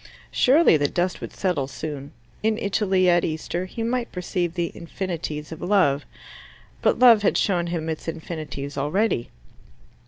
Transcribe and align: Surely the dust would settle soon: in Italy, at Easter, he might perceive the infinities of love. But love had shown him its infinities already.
Surely 0.31 0.77
the 0.77 0.87
dust 0.87 1.21
would 1.21 1.31
settle 1.31 1.67
soon: 1.67 2.11
in 2.41 2.57
Italy, 2.57 3.07
at 3.07 3.23
Easter, 3.23 3.65
he 3.65 3.83
might 3.83 4.11
perceive 4.11 4.55
the 4.55 4.71
infinities 4.75 5.51
of 5.51 5.61
love. 5.61 6.05
But 6.81 6.97
love 6.97 7.21
had 7.21 7.37
shown 7.37 7.67
him 7.67 7.87
its 7.87 8.07
infinities 8.07 8.79
already. 8.79 9.29